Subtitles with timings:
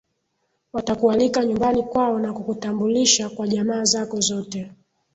[0.73, 4.71] watakualika nyumbani kwao na kukutambulisha kwa jamaa zako zote